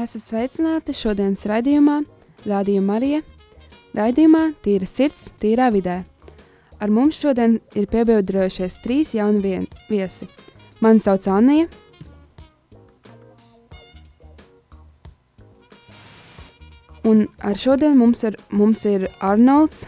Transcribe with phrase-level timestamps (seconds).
[0.00, 1.98] Esat sveicināti šodienas raidījumā,
[2.48, 3.18] Rādījuma Marija.
[3.92, 5.98] Raidījumā Tīra sirds, tīrā vidē.
[6.80, 10.30] Ar mums šodien ir piebiedrojušies trīs jauni vien, viesi.
[10.80, 11.66] Mani sauc Anija.
[17.04, 19.84] Un ar šodien mums ir, mums ir Arnolds,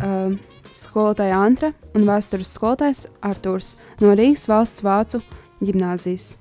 [0.00, 0.32] uh,
[0.72, 5.20] skolotāja Antra un vēstures skolotājs Artūrs no Rīgas valsts vācu
[5.60, 6.36] ģimnāzijas.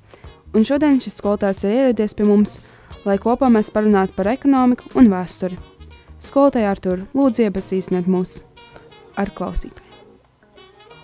[0.55, 2.61] Un šodien šis skolotājs ir ieradies pie mums,
[3.09, 5.57] lai kopā mēs parunātu par ekonomiku un vēsturi.
[6.19, 8.43] Skolotāja Artur, lūdzu iepazīstiniet mūs
[9.19, 9.85] ar klausītāju.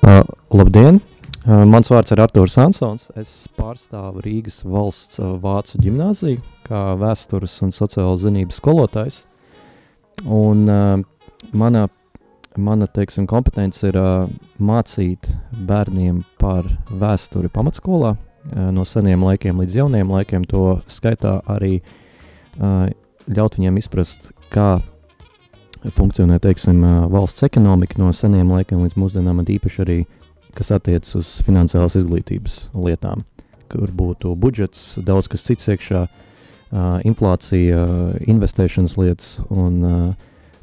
[0.06, 0.22] Uh,
[0.54, 1.02] labdien!
[1.46, 3.10] Uh, mans vārds ir Artūrs Ansons.
[3.18, 9.22] Es pārstāvu Rīgas valsts uh, vācu ģimnāziju kā vēstures un sociālās zinības skolotājs.
[10.26, 11.88] Un, uh, mana
[12.58, 14.30] mana teiksim, kompetence ir uh,
[14.60, 15.28] mācīt
[15.68, 20.46] bērniem par vēsturi pamatskolā, uh, no seniem laikiem līdz jauniem laikiem.
[20.52, 21.80] To skaitā arī
[22.60, 24.78] ļaut viņiem izprast, kā
[25.96, 26.82] funkcionē teiksim,
[27.14, 29.98] valsts ekonomika no seniem laikiem līdz mūsdienām, un īpaši arī
[30.56, 33.26] kas attiecas uz finansiālas izglītības lietām,
[33.72, 36.06] kur būtu budžets, daudz kas cits iekšā,
[37.08, 37.84] inflācija,
[38.26, 40.16] investēšanas lietas un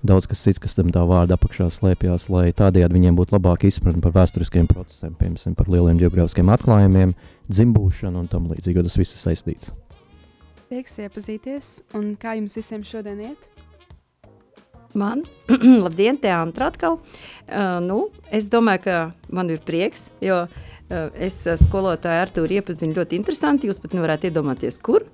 [0.03, 4.03] daudz kas cits, kas tam tā vārda apakšā slēpjas, lai tādējādi viņiem būtu labāka izpratne
[4.03, 7.15] par vēsturiskiem procesiem, piemēram, par lieliem geogrāfiskiem atklājumiem,
[7.53, 9.71] dzimbūšanu un tam līdzīgi, jo tas viss ir saistīts.
[10.73, 11.67] Prieks iepazīties,
[11.99, 13.43] un kā jums visiem šodien iet?
[14.97, 15.21] Man,
[15.85, 16.95] labdien, te Antra atkal.
[17.45, 17.99] Uh, nu,
[18.33, 18.95] es domāju, ka
[19.29, 23.69] man ir prieks, jo uh, es uh, skolotāju Artūru iepazinu ļoti interesanti.
[23.69, 25.05] Jūs pat nevarētu iedomāties, kur.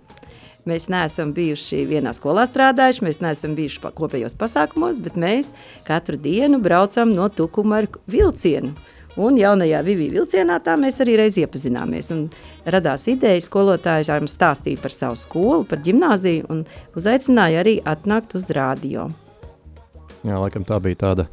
[0.62, 5.50] Mēs neesam bijuši vienā skolā strādājuši, mēs neesam bijuši pa kopējos pasākumos, bet mēs
[5.90, 8.76] katru dienu braucam no Tukuma ar vilcienu.
[9.18, 12.12] Un jaunajā Vivī vilcienā tā mēs arī reiz iepazināmies.
[12.14, 12.28] Un
[12.70, 16.62] radās ideja skolotājiem stāstīt par savu skolu, par ģimnāziju un
[16.98, 19.08] uzaicināja arī atnākt uz rādio.
[20.22, 21.26] Jā, laikam tā bija tāda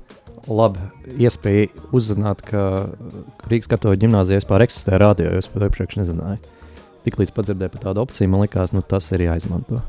[0.49, 2.87] laba iespēja uzzināt, ka
[3.49, 6.53] Rīgas katoļu ģimnāzijā vispār eksistē rādio, jo es pat iepriekš nezināju.
[7.05, 9.81] Tiklīdz padzirdēju par tādu opciju, man liekas, nu, tas ir jāizmanto.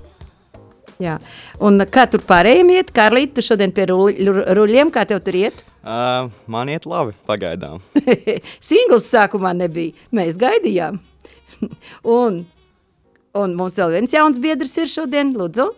[1.03, 1.17] Jā.
[1.65, 2.93] Un kā tur pārējiem iet?
[2.97, 5.65] Kārlīt, tu šodien pie ruļļiem, kā tev tur iet?
[5.87, 7.79] Uh, man iet labi, pagaidām.
[8.69, 10.97] Singls sākumā nebija, mēs gaidījām.
[12.19, 12.41] un,
[13.39, 15.69] un mums vēl viens jauns biedrs ir šodien, lūdzu.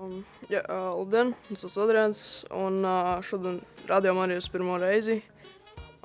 [0.00, 2.22] Um, jā, labdien, es esmu Adrians,
[2.56, 3.60] un uh, šodien
[3.90, 5.18] rādījām arī uz pirmo reizi.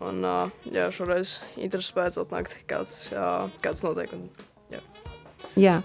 [0.03, 4.11] Un, uh, jā, šoreiz intereses pēc atnākt, kāds, uh, kāds notiek.
[4.19, 4.27] Un,
[4.73, 4.83] jā.
[5.55, 5.79] jā.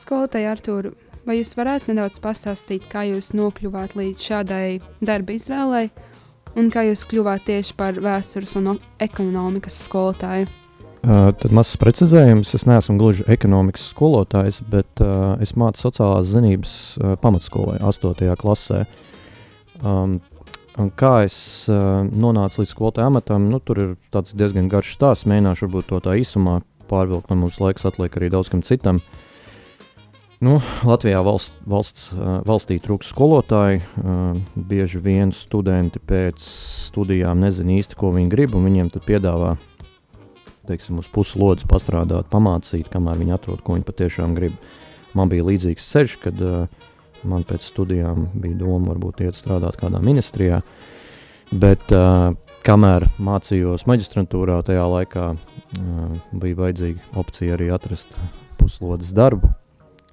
[0.00, 0.96] Skolotāja Artūra,
[1.28, 4.66] vai jūs varētu nedaudz pastāstīt, kā jūs nokļuvāt līdz šādai
[5.04, 5.90] darba izvēlei,
[6.56, 10.48] un kā jūs kļuvāt tieši par vēstures un ekonomikas skolotāju?
[11.06, 12.54] Uh, tad mazs precizējums.
[12.56, 18.32] Es neesmu gluži ekonomikas skolotājs, bet uh, es mācu sociālās zinības uh, pamatskolē, 8.
[18.40, 18.80] klasē.
[19.84, 20.16] Um,
[20.80, 21.36] un kā es
[21.70, 25.28] uh, nonācu līdz skolotāja amatam, nu, tur ir diezgan garš stāsts.
[25.30, 26.58] Mēģināšu to tā īsumā
[26.90, 28.98] pārvilkt, lai mums laiks atliek arī daudz kam citam.
[30.36, 33.78] Nu, Latvijā valsts, valsts, uh, valstī trūks skolotāji.
[33.96, 34.36] Uh,
[34.68, 36.44] bieži vien studenti pēc
[36.90, 39.54] studijām nezina īsti, ko viņi grib, un viņiem tad piedāvā
[40.68, 44.60] teiksim, uz puslodes pastrādāt, pamācīt, kamēr viņi atrod, ko viņi patiešām grib.
[45.16, 46.92] Man bija līdzīgs ceļš, kad uh,
[47.24, 50.60] man pēc studijām bija doma varbūt iet strādāt kādā ministrijā,
[51.56, 51.88] bet
[52.66, 55.28] kamēr mācījos maģistrantūrā, tajā laikā
[56.36, 58.18] bija vajadzīga opcija arī atrast
[58.60, 59.48] puslodes darbu,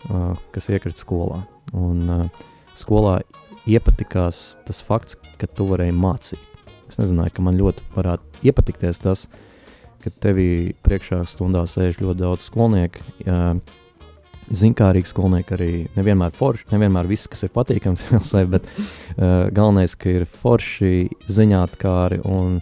[0.09, 1.43] uh, kas iekrita skolā.
[1.73, 2.43] Un, uh,
[2.79, 3.21] skolā
[3.69, 6.51] iepatikās tas fakts, ka tu varēji mācīt.
[6.89, 9.49] Es nezināju, ka man ļoti varētu iepatikties tas, uh,
[10.03, 13.03] ka tevī priekšā stundā sēž ļoti daudz skolnieku.
[14.53, 18.03] Zinkārīgi skolnieki arī nevienmēr forši, nevienmēr viss, kas ir patīkams,
[18.53, 22.59] bet uh, galvenais, ka ir forši ziņātkāri un,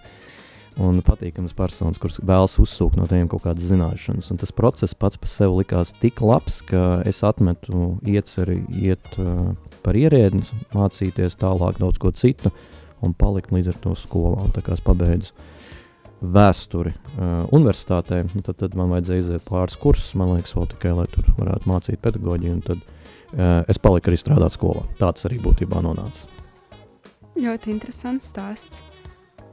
[0.79, 4.29] un patīkams personas, kurš vēlas uzsūkt no tiem kaut kādas zināšanas.
[4.31, 9.51] Un tas process pats par sevi likās tik labs, ka es atmetu ieceri iet uh,
[9.83, 12.53] par ierēdni, mācīties tālāk daudz ko citu
[13.01, 14.45] un palikt līdz ar to skolā.
[14.45, 15.35] Un tā kā es pabeidzu
[16.21, 21.07] vēsturi uh, universitātē, tad, tad man vajadzēja iziet pāris kursus, man liekas, vēl tikai, lai
[21.11, 22.61] tur varētu mācīt pedagoģiju.
[22.69, 24.85] Tad uh, es paliku arī strādāt skolā.
[25.01, 26.29] Tāds arī būtībā nonāca.
[27.41, 28.83] Ļoti interesants stāsts.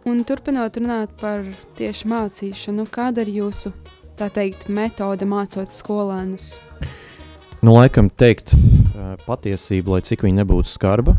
[0.08, 1.44] Un turpinot runāt par
[1.76, 3.74] tieši mācīšanu, kāda ir jūsu
[4.16, 6.54] tā teikt, metode mācot skolēnus?
[7.60, 8.54] Nu, laikam teikt
[9.26, 11.16] patiesību, lai cik viņa nebūtu skarba,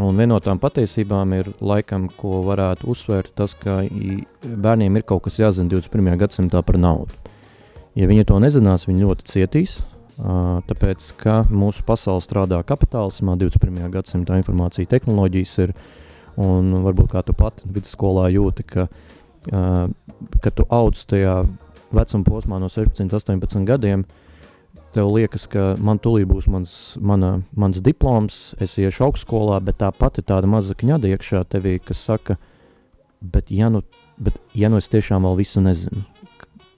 [0.00, 3.82] Un viena no tām patiesībām ir, laikam, ko varētu uzsvērt, tas, ka
[4.40, 6.14] bērniem ir kaut kas jāzina 21.
[6.22, 7.12] gadsimtā par naudu.
[7.98, 9.80] Ja viņi to nezinās, viņi ļoti cietīs
[10.16, 13.90] tāpēc, ka mūsu pasaule strādā kapitālismā, 21.
[13.92, 15.74] gadsimta informācija tehnoloģijas ir,
[16.40, 18.86] un varbūt kā tu pat vidusskolā jūti, ka,
[19.52, 19.86] uh,
[20.44, 21.42] ka tu audz tajā
[21.92, 24.04] vecuma posmā no 16, 18 gadiem,
[24.92, 30.20] tev liekas, ka man tūlīt būs mans, mana, mans diploms, es iešu augstskolā, bet tāpat
[30.20, 32.38] ir tāda maza kņada iekšā tevī, kas saka,
[33.20, 33.82] bet ja nu,
[34.20, 36.04] bet ja nu es tiešām vēl visu nezinu,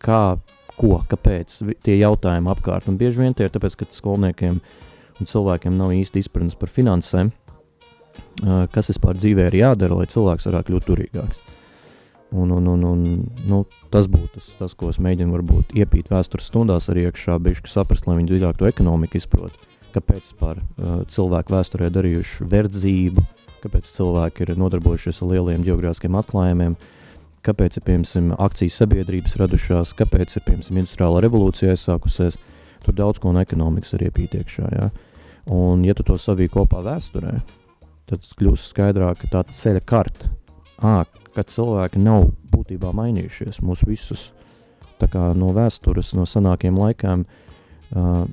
[0.03, 0.37] kā
[0.79, 2.89] ko, kāpēc, tie jautājumi apkārt.
[2.91, 4.59] Un bieži vien tie ir tāpēc, ka skolniekiem
[5.21, 7.31] un cilvēkiem nav īsti izpratnes par finansēm,
[8.75, 11.45] kas vispār dzīvē ir jādara, lai cilvēks varētu kļūt turīgāks.
[12.35, 13.03] Un, un, un, un,
[13.47, 13.61] nu,
[13.95, 18.09] tas būtu tas, tas, ko es mēģinu varbūt iepīt vēstures stundās arī iekšā, bišķi saprast,
[18.09, 19.55] lai viņi dziļāk to ekonomiku izprot.
[19.95, 23.23] Kāpēc par uh, cilvēku vēsturē darījuši verdzību,
[23.63, 26.75] kāpēc cilvēki ir nodarbojušies ar lieliem geogrāfiskiem atklājumiem,
[27.47, 32.41] kāpēc ir piemēram akcijas sabiedrības radušās, kāpēc ir piemēram industriālā revolūcija aizsākusies.
[32.85, 34.73] Tur daudz ko no ekonomikas ir iepītiekšā.
[34.75, 34.91] Ja?
[35.55, 37.39] Un, ja tu to savī kopā vēsturē,
[38.11, 40.31] tad kļūst skaidrāk, ka tā ceļa karta,
[40.79, 41.03] à,
[41.35, 43.63] ka cilvēki nav būtībā mainījušies.
[43.65, 44.31] Mūs visus
[45.11, 47.25] kā, no vēstures, no senākiem laikiem,
[47.97, 48.25] uh,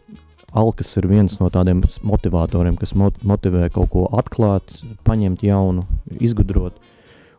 [0.52, 4.72] alkas ir viens no tādiem motivatoriem, kas motivē kaut ko atklāt,
[5.08, 5.86] paņemt jaunu,
[6.20, 6.78] izgudrot.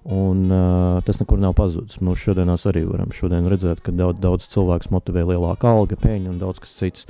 [0.02, 2.00] Un, uh, tas nekur nav pazudis.
[2.02, 3.12] Mēs šodienās arī varam
[3.52, 7.06] redzēt, ka daudz, daudz cilvēku motivē lielāka alga, peļņa un daudz kas cits.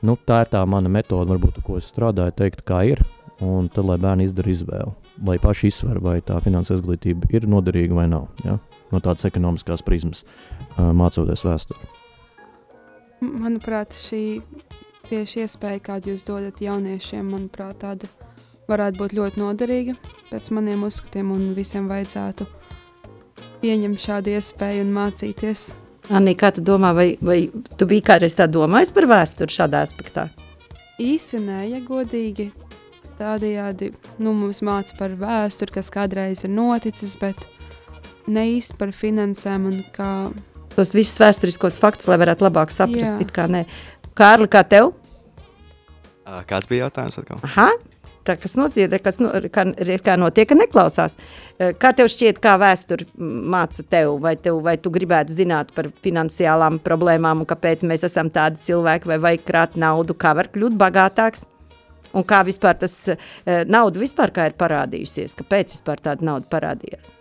[0.00, 3.02] Nu, tā ir tā mana metode, varbūt, ko es strādāju, teikt, kā ir.
[3.40, 4.92] Un tad, lai bērni izdara izvēli,
[5.24, 8.28] lai paši izsver, vai tā finanses izglītība ir noderīga vai nav.
[8.44, 8.58] Ja?
[8.92, 10.26] No tādas ekonomiskās prizmas,
[10.76, 11.88] mācoties vēsturi.
[13.24, 14.40] Manuprāt, šī
[15.08, 18.08] tieši iespēja, kādu jūs dodat jauniešiem, manuprāt, tāda
[18.70, 19.96] varētu būt ļoti noderīga
[20.30, 22.46] pēc maniem uzskatiem, un visiem vajadzētu
[23.60, 25.70] pieņemt šādu iespēju un mācīties.
[26.10, 27.42] Anī, kā tu domā, vai, vai
[27.78, 30.28] tu biji kādreiz tā domājis par vēsturi šādā aspektā?
[31.00, 32.50] Īsi nē, ja godīgi.
[33.20, 33.90] Tādējādi
[34.22, 37.36] nu, mums māca par vēsturi, kas kādreiz ir noticis, bet
[38.30, 40.08] ne īsti par finansēm un kā.
[40.72, 43.66] Tos visus vēsturiskos faktus, lai varētu labāk saprast, kā nē.
[44.16, 44.94] Kārli, kā tev?
[46.48, 47.42] Kāds bija jautājums atkal?
[47.44, 47.68] Aha,
[48.24, 49.66] tā, kas notiek, kas no, kā,
[50.06, 51.18] kā notiek, ka neklausās.
[51.82, 56.80] Kā tev šķiet, kā vēsture māca tev, vai, tev, vai tu gribētu zināt par finansiālām
[56.86, 61.50] problēmām, un kāpēc mēs esam tādi cilvēki, vai vajag krāt naudu, kā var kļūt bagātāks?
[62.16, 65.36] Un kā vispār tas eh, nauda vispār kā ir parādījusies?
[65.38, 67.16] Kāpēc vispār tāda nauda parādījās?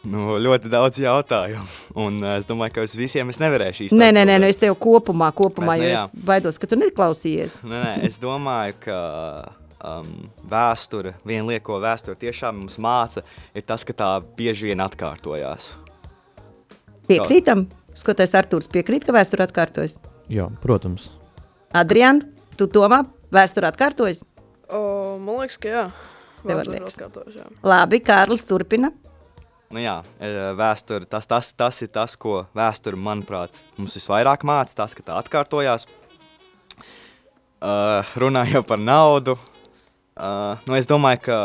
[0.00, 1.66] Nu, ļoti daudz jautājumu.
[2.00, 4.00] Un uh, es domāju, ka uz visiem es nevarēšu īstenībā.
[4.00, 6.78] Nē, nē, nē, nu es tev kopumā, kopumā Bet, ne, jo es baidos, ka tu
[6.80, 7.58] neklausījies.
[7.60, 8.96] Nē, nē, es domāju, ka
[9.76, 10.08] um,
[10.48, 15.74] vēsture, viena lieta, ko vēsture tiešām mums māca, ir tas, ka tā bieži vien atkārtojās.
[17.10, 17.66] Piekrītam?
[18.00, 19.98] Skoties, Artūrs piekrīt, ka vēsture atkārtojas?
[20.32, 21.10] Jā, protams.
[21.76, 22.22] Adrian,
[22.56, 23.02] tu domā,
[23.34, 24.24] vēsture atkārtojas?
[24.70, 24.80] O,
[25.22, 25.84] man liekas, ka jā.
[26.46, 27.46] Vēsture atkārtojas, jā.
[27.66, 28.92] Labi, Kārlis turpina.
[29.70, 34.74] Nu jā, e, vēsture, tas, tas, tas ir tas, ko vēsture, manuprāt, mums visvairāk māca,
[34.82, 35.86] tas, ka tā atkārtojās.
[37.60, 39.34] Uh, runājot par naudu,
[40.20, 41.36] Uh, nu, es domāju, ka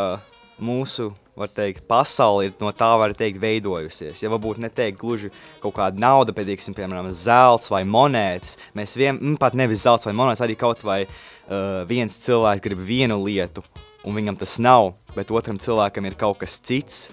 [0.60, 1.06] mūsu
[1.44, 4.22] teikt, pasaule ir no tā, var teikt, veidojusies.
[4.24, 5.28] Ja varbūt neteikt gluži
[5.60, 10.14] kaut kāda nauda, teiksim, piemēram, zelts vai monētas, mēs vien, nu, pat nevis zelts vai
[10.16, 13.64] monētas, arī kaut vai uh, viens cilvēks grib vienu lietu,
[14.08, 17.10] un viņam tas nav, bet otram cilvēkam ir kaut kas cits,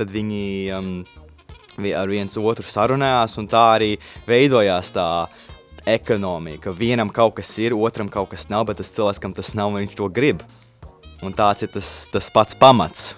[0.00, 0.46] tad viņi
[0.76, 0.94] um,
[1.92, 3.90] ar viens otru sarunājās, un tā arī
[4.28, 5.08] veidojās tā
[5.86, 9.52] ekonomija, ka vienam kaut kas ir, otram kaut kas nav, bet tas cilvēks, kam tas
[9.54, 10.42] nav, viņš to grib.
[11.24, 13.14] Un tāds ir tas, tas pats pamats.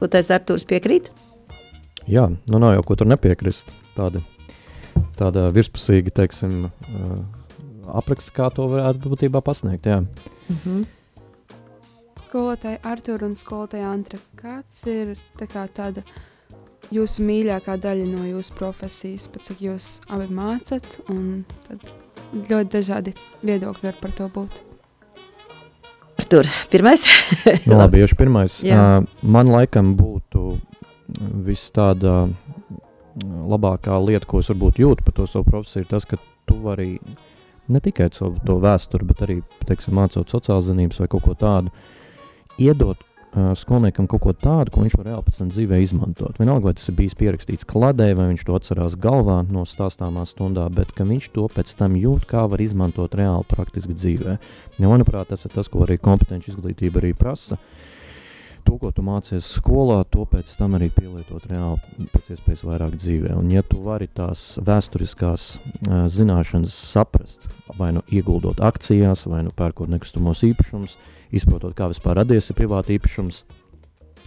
[0.00, 1.10] Lūtais Artūrs piekrīt?
[2.08, 3.74] Jā, nu nav jau ko tur nepiekrist.
[3.94, 4.22] Tāda,
[5.18, 7.18] tāda virspusīga, teiksim, uh,
[8.00, 10.00] apraksts, kā to varētu būtībā pasniegt, jā.
[10.00, 10.86] Mm -hmm.
[12.24, 16.02] Skolotāja Artūra un skolotāja Antra, kāds ir tā kā tāda
[16.94, 21.78] jūsu mīļākā daļa no jūsu profesijas, pēc cik jūs abi mācat, un tad
[22.32, 24.69] ļoti dažādi viedokļi var par to būt.
[26.20, 27.06] Artur, pirmais?
[27.68, 28.60] nu, labi, iešu pirmais.
[28.66, 30.54] Uh, man laikam būtu
[31.46, 32.26] viss tāda
[33.24, 36.92] labākā lieta, ko es varbūt jūtu par to savu profesiju, ir tas, ka tu vari
[37.70, 41.72] ne tikai savu to vēsturi, bet arī, teiksim, mācot sociālās zinības vai kaut ko tādu,
[42.60, 43.00] iedot
[43.34, 46.38] uh, skolniekam kaut ko tādu, ko viņš var reāli pēc tam dzīvē izmantot.
[46.40, 50.66] Vienalga, vai tas ir bijis pierakstīts kladē, vai viņš to atcerās galvā no stāstāmā stundā,
[50.74, 54.38] bet viņš to pēc tam jūt, kā var izmantot reāli praktiski dzīvē.
[54.78, 57.60] Ja, manuprāt, tas ir tas, ko arī kompetenci izglītība arī prasa.
[58.64, 63.32] to, ko tu mācies skolā, to pēc tam arī pielietot reāli pēc iespējas vairāk dzīvē.
[63.38, 69.54] Un ja tu vari tās vēsturiskās uh, zināšanas saprast, vai nu ieguldot akcijās, vai nu
[69.56, 70.98] pērkot nekustamos īpašumus,
[71.32, 73.42] izprotot, kā vispār radies ir privāti īpašums,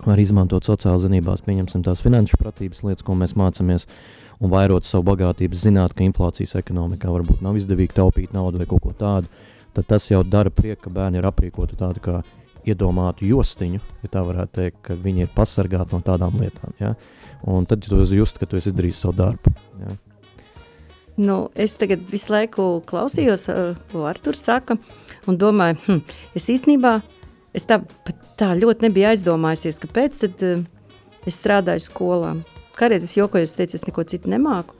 [0.03, 3.87] var izmantot sociālās zinībās, pieņemsim tās finanšu pratības lietas, ko mēs mācāmies,
[4.41, 8.83] un vairot savu bagātību, zināt, ka inflācijas ekonomikā varbūt nav izdevīgi taupīt naudu vai kaut
[8.85, 9.29] ko tādu,
[9.73, 12.21] tad tas jau dara prieku, ka bērni ir aprīkoti tādu kā
[12.67, 16.73] iedomātu jostiņu, ja tā varētu teikt, ka viņi ir pasargāti no tādām lietām.
[16.79, 16.93] Ja?
[17.49, 19.53] Un tad tu just, ka tu esi izdarījis savu darbu.
[19.83, 19.95] Ja?
[21.19, 23.45] Nu, es tagad visu laiku klausījos,
[23.91, 24.79] ko Artur saka,
[25.29, 25.99] un domāju, hm,
[26.37, 26.97] es īstenībā
[27.53, 27.79] es tā,
[28.39, 30.63] tā ļoti nebiju aizdomājusies, kāpēc tad uh,
[31.29, 32.35] es strādāju skolā.
[32.77, 34.75] Kādreiz es jokoju, es teicu, es neko citu nemāku.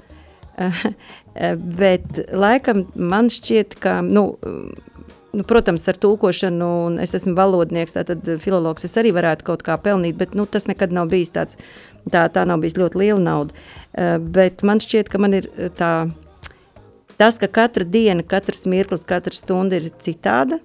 [0.54, 0.82] Uh,
[1.82, 4.26] bet laikam man šķiet, ka, nu,
[5.34, 9.78] nu, protams, ar tulkošanu, un es esmu valodnieks, tātad filologs, es arī varētu kaut kā
[9.82, 11.58] pelnīt, bet nu, tas nekad nav bijis tāds,
[12.10, 13.64] tā, tā nav bijis ļoti liela nauda.
[13.94, 15.94] Uh, bet man šķiet, ka man ir eh, tā,
[17.18, 20.60] tas, ka katra diena, katrs mirklis, katra stunda ir citāda,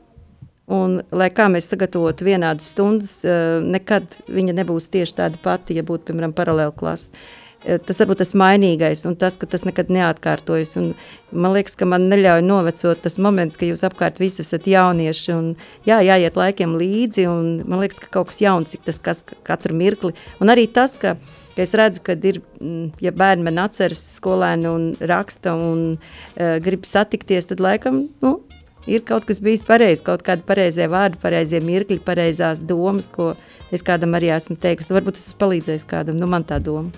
[0.69, 5.87] un lai kā mēs sagatavotu vienādas stundas, uh, nekad viņa nebūs tieši tāda pati, ja
[5.87, 7.13] būtu, piemēram, paralēla klasa.
[7.67, 10.77] Eh, tas varbūt tas mainīgais un tas, ka tas nekad neatkārtojas.
[10.79, 10.93] Un
[11.35, 15.49] man liekas, ka man neļauj novecot tas moments, ka jūs apkārt visi esat jaunieši un
[15.89, 20.15] jā, jāiet laikiem līdzi man liekas, ka kaut kas jauns ir tas kas, katru mirkli.
[20.39, 21.17] Un arī tas, ka,
[21.59, 26.55] ka es redzu, ka ir, mm, ja bērni man atceras skolēni un raksta un uh,
[26.63, 28.37] grib satikties, tad laikam, nu,
[28.87, 33.33] ir kaut kas bijis pareizs, kaut kādi pareizie vārdi, pareizie mirkļi, pareizās domas, ko
[33.75, 34.95] es kādam arī esmu teikusi.
[34.95, 36.95] Varbūt tas palīdzēs kādam, nu man tā doma.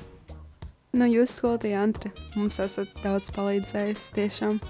[0.93, 4.61] Nu, jūs skolotāja Antra, mums esat daudz palīdzējis tiešām.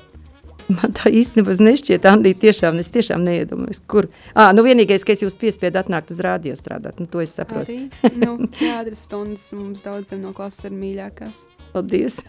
[0.71, 4.11] Man tā īstenībā nešķiet, Andrija, tiešām, es tiešām neiedomājos, kur.
[4.35, 7.75] Ah, nu vienīgais, ka es jūs piespiedu atnākt uz rādio strādāt, nu to es saprotu.
[7.75, 11.47] Arī, nu, jādara stundas, mums daudziem no klases ir mīļākās.
[11.75, 12.21] Paldies.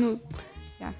[0.00, 0.16] nu,
[0.80, 0.92] jā.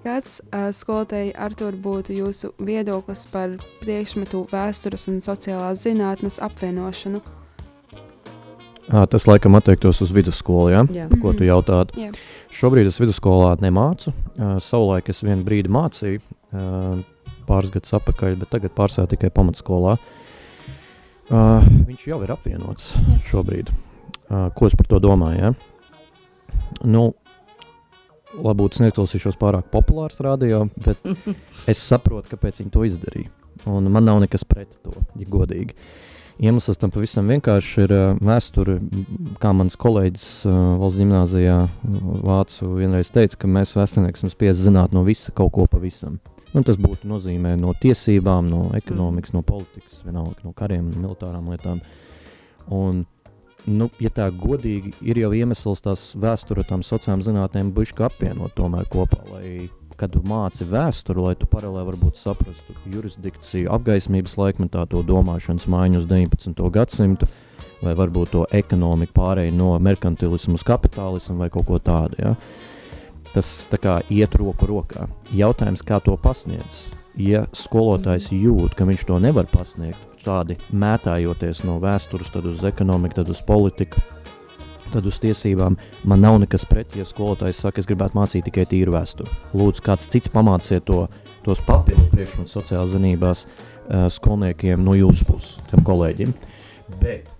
[0.00, 7.20] Kāds uh, skolotāji Artur būtu jūsu viedoklis par priekšmetu vēstures un sociālās zinātnes apvienošanu?
[8.90, 10.80] À, tas laikam attiektos uz vidusskolu, ja?
[10.90, 11.06] Jā.
[11.22, 12.00] ko tu jautātu.
[12.00, 12.10] Jā.
[12.50, 14.12] Šobrīd es vidusskolā nemācu.
[14.34, 16.98] Uh, savulaik es vienu brīdi mācīju, uh,
[17.46, 19.96] pāris gadus atpakaļ, bet tagad pārstāvu tikai pamatskolā.
[21.30, 23.18] Uh, viņš jau ir apvienots Jā.
[23.30, 23.70] šobrīd.
[24.30, 25.50] Uh, ko es par to domāju?
[25.50, 26.76] Ja?
[26.84, 27.10] Nu,
[28.30, 31.02] Varbūt es neklausīšos pārāk populārs radio, bet
[31.70, 33.32] es saprotu, kāpēc viņi to izdarīja.
[33.66, 35.74] Un man nav nekas pret to, ja godīgi.
[35.74, 36.09] Uh,
[36.40, 38.78] Iemesls tam pavisam vienkārši ir uh, vēsture.
[39.42, 41.56] Kā mans kolēģis uh, valsts gimnājā
[42.24, 46.16] Vācu vienreiz teica, ka mēs vēsturnieki esam spiesti zināt no visa kaut ko pavisam.
[46.54, 51.52] Nu, tas būtu nozīmē no tiesībām, no ekonomikas, no politikas, vienalga no kariem, no militārām
[51.52, 51.82] lietām.
[52.74, 53.04] Un,
[53.68, 58.88] nu, ja tā godīgi ir jau iemesls tās vēsture tam sociālām zinātnēm buška apvienot tomēr
[58.90, 59.68] kopā, lai
[60.00, 66.08] kad māci vēsturi, lai tu paralēli varbūt saprastu jurisdikciju, apgaismības laikmetā, to domāšanas maiņu uz
[66.08, 66.62] 19.
[66.72, 67.28] gadsimtu,
[67.84, 72.16] vai varbūt to ekonomiku pārēju no merkantilismu uz kapitālismu vai kaut ko tādu.
[72.20, 72.34] Ja?
[73.34, 75.06] Tas kā, iet roku rokā.
[75.36, 76.86] Jautājums, kā to pasniedz?
[77.20, 83.20] Ja skolotājs jūt, ka viņš to nevar pasniegt, tādi mētājoties no vēstures, tad uz ekonomiku,
[83.20, 84.00] tad uz politiku,
[84.92, 85.76] tad uz tiesībām
[86.08, 89.32] man nav nekas pret, ja skolotājs saka, es gribētu mācīt tikai tīru vēsturi.
[89.56, 91.04] Lūdzu, kāds cits pamāciet to,
[91.46, 96.34] tos papildu priekšmetus sociālās zinībās uh, skolniekiem no jūsu puses, tiem kolēģiem.
[97.02, 97.30] Bet,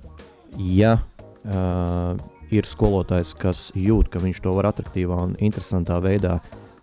[0.59, 2.14] ja uh,
[2.50, 6.38] ir skolotājs, kas jūt, ka viņš to var attraktīvā un interesantā veidā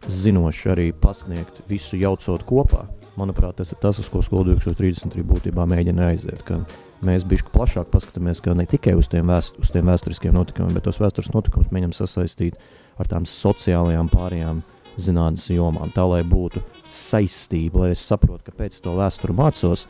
[0.07, 2.85] zinoši arī pasniegt, visu jaucot kopā,
[3.17, 6.43] manuprāt, tas ir tas, uz ko skolu 2033 būtībā mēģina aiziet.
[6.47, 10.73] Ka, uh, mēs bišķi plašāk paskatāmies ne tikai uz tiem, vēst, uz tiem vēsturiskiem notikumiem,
[10.73, 12.57] bet tos vēstures notikumus mēģinām sasaistīt
[12.97, 14.63] ar tām sociālajām pārējām
[14.97, 19.85] zinātnes jomām, tā lai būtu saistība, lai es saprotu, kāpēc to vēsturi mācos,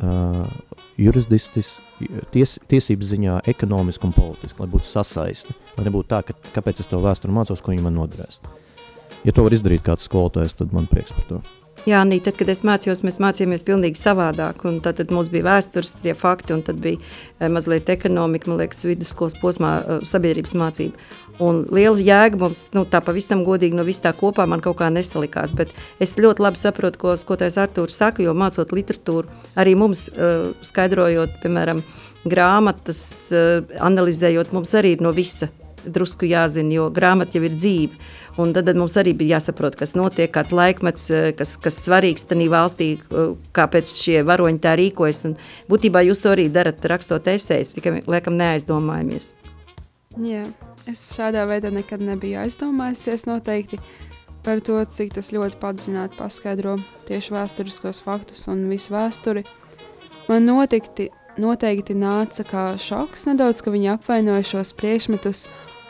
[0.00, 0.46] uh,
[1.00, 1.74] jurisdistis,
[2.32, 6.88] ties, tiesības ziņā, ekonomiski un politiski, lai būtu sasaiste, lai nebūtu tā, ka kāpēc es
[6.88, 8.40] to vēsturi mācos, ko viņi man noderēs.
[9.24, 11.44] Ja to var izdarīt kāds skolotājs, tad man prieks par to.
[11.84, 14.62] Jā, nī, tad, kad es mācījos, mēs mācījāmies pilnīgi savādāk.
[14.80, 18.86] Tad, tad mums bija vēstures, tie fakti, un tad bija eh, mazliet ekonomika, man liekas,
[18.88, 21.10] vidusskolas posmā eh, sabiedrības mācība.
[21.44, 24.88] Un liela jēga mums, nu, tā pavisam godīgi no vis tā kopā man kaut kā
[24.94, 25.52] nesalikās.
[25.58, 29.28] Bet es ļoti labi saprotu, ko skolotais Artūrs saka, jo mācot literatūru,
[29.60, 31.82] arī mums uh, skaidrojot, piemēram,
[32.24, 33.02] grāmatas,
[33.34, 35.50] uh, analizējot, mums arī no visa
[35.86, 37.98] drusku jāzina, jo grāmata jau ir dzīve.
[38.40, 42.26] Un tad, tad mums arī bija jāsaprot, kas notiek, kāds laikmets, eh, kas, kas svarīgs
[42.26, 45.24] tajā valstī, eh, kāpēc šie varoņi tā rīkojas.
[45.24, 45.36] Un
[45.70, 49.34] būtībā jūs to arī darat, rakstot esejas, tikai liekam neaizdomājamies.
[50.18, 50.46] Jā,
[50.86, 53.78] es šādā veidā nekad nebiju aizdomājusies noteikti
[54.44, 56.76] par to, cik tas ļoti padziļināti paskaidro
[57.08, 59.44] tieši vēsturiskos faktus un visu vēsturi.
[60.28, 61.08] Man notikti,
[61.40, 65.46] noteikti nāca kā šoks nedaudz, ka viņi apvainoja šos priekšmetus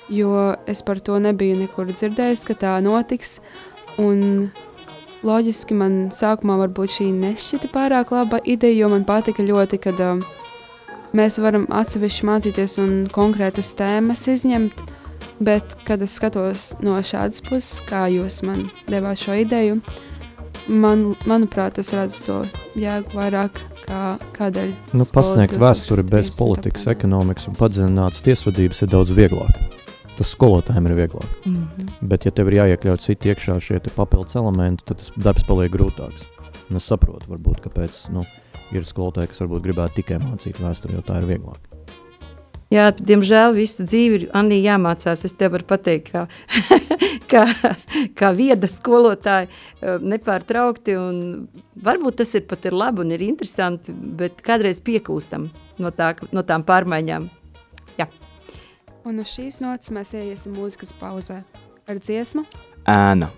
[0.09, 3.39] jo es par to nebiju nekur dzirdējis, ka tā notiks.
[4.01, 4.49] Un
[5.25, 10.25] loģiski man sākumā varbūt šī nešķita pārāk laba ideja, jo man patika ļoti, kad uh,
[11.17, 14.85] mēs varam atsevišķi mācīties un konkrētas tēmas izņemt.
[15.45, 19.81] Bet, kad es skatos no šādas puses, kā jūs man devāt šo ideju,
[20.71, 22.39] man, manuprāt, tas redz to
[22.79, 24.03] jēgu vairāk kā
[24.37, 24.71] kādēļ.
[24.95, 29.83] Nu, pasniegt vēsturi bez politikas, ekonomikas un padziļinātas tiesvedības ir daudz vieglāk
[30.19, 31.31] tas skolotājiem ir vieglāk.
[31.45, 31.93] Mm -hmm.
[32.01, 36.31] Bet, ja tev ir jāiekļaut citi iekšā šie papildus elementi, tad tas darbs paliek grūtāks.
[36.71, 38.25] Un es saprotu, varbūt, kāpēc nu,
[38.73, 41.75] ir skolotāji, kas varbūt gribētu tikai mācīt vēsturi, jo tā ir vieglāk.
[42.73, 45.25] Jā, diemžēl visu dzīvi ir Anī jāmācās.
[45.27, 46.25] Es tev varu pateikt, kā,
[47.33, 47.45] kā,
[48.19, 50.97] kā vieda skolotāja eh, nepārtraukti.
[51.85, 56.43] Varbūt tas ir pat ir labi un ir interesanti, bet kādreiz piekūstam no, tā, no
[56.43, 57.29] tām pārmaiņām.
[58.01, 58.09] Jā.
[59.05, 61.43] Un uz šīs nots mēs ieiesim mūzikas pauzē
[61.89, 62.47] ar dziesmu
[62.89, 63.29] Ēna.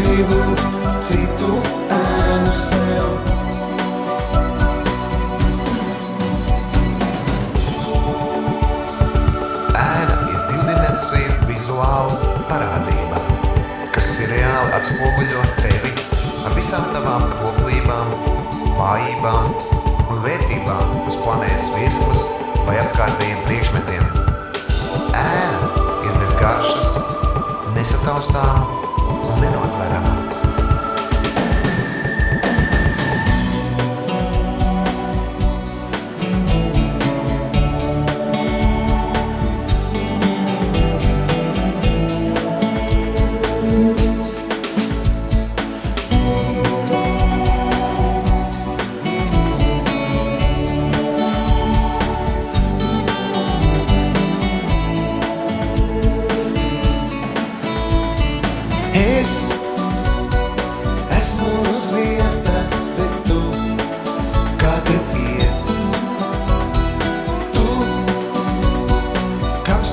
[0.00, 0.40] gribu
[1.04, 1.50] citu
[1.92, 3.08] ēnu sev.
[9.76, 13.20] Ēna ir divdimensija vizuāla parādība,
[13.94, 15.94] kas ir reāli atspoguļo tevi
[16.48, 18.14] ar visām tavām koplībām,
[18.80, 19.54] vājībām
[20.10, 22.24] un vērtībām uz planētas virsmas
[22.66, 24.12] vai apkārtējiem priekšmetiem.
[25.10, 25.72] Ēna
[26.06, 26.94] ir bez garšas,
[27.76, 28.89] nesataustāma
[29.40, 30.29] They don't let.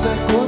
[0.04, 0.47] that.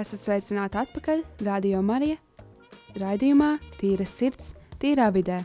[0.00, 2.16] Esat sveicināti atpakaļ Radio Marija
[2.96, 5.42] raidījumā Tīra sirds, tīrā vidē.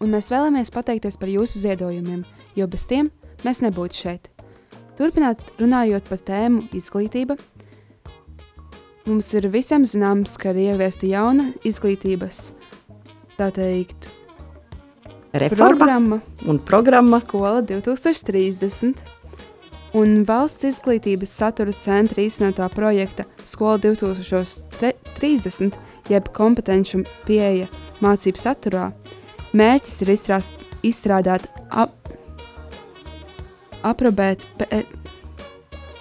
[0.00, 2.22] Un mēs vēlamies pateikties par jūsu ziedojumiem,
[2.56, 3.10] jo bez tiem
[3.44, 4.30] mēs nebūtu šeit.
[4.96, 7.36] Turpināt runājot par tēmu izglītība.
[9.04, 12.42] Mums ir visiem zināms, ka ir ieviesta jauna izglītības,
[13.36, 14.08] tā teikt,
[15.36, 17.20] Reforma programma un programma.
[17.20, 19.19] Skola 2030
[19.96, 25.78] un valsts izglītības satura centra īstenotā projekta Skola 2030,
[26.10, 27.68] jeb kompetenci pieeja
[28.04, 28.90] mācību saturā,
[29.56, 31.94] mērķis ir izstrāst, izstrādāt, ap,
[33.86, 34.82] aprobēt, pē,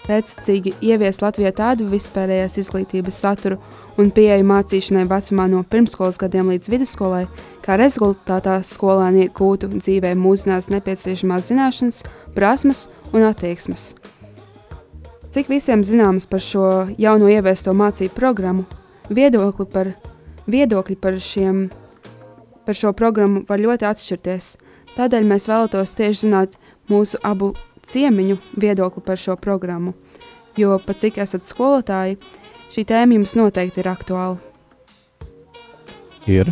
[0.08, 3.60] pēctecīgi ieviest Latvijā tādu vispārējās izglītības saturu
[4.00, 7.26] un pieeju mācīšanai vecumā no pirmskolas gadiem līdz vidusskolai,
[7.66, 12.04] kā rezultātā skolēni iegūtu dzīvē mūsdienās nepieciešamās zināšanas,
[12.36, 13.92] prasmes un attieksmes.
[15.30, 16.64] Cik visiem zināms par šo
[16.98, 18.66] jauno ieviesto mācību programmu,
[19.14, 19.92] viedokli par,
[20.50, 21.68] viedokļi par, šiem,
[22.66, 24.52] par šo programmu var ļoti atšķirties.
[24.96, 26.56] Tādēļ mēs vēlētos tieši zināt
[26.90, 27.52] mūsu abu
[27.86, 29.94] ciemiņu viedokli par šo programmu,
[30.58, 32.18] jo pat cik esat skolotāji,
[32.74, 34.38] šī tēma jums noteikti ir aktuāla.
[36.30, 36.52] Ir.